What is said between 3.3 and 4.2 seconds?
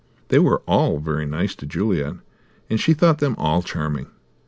all charming.